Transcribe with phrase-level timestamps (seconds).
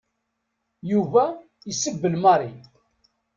[0.91, 1.23] Yuba
[1.71, 2.51] isebbel Mary.